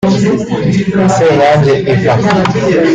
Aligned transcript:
Senyange 1.15 1.73
Ivan 1.93 2.21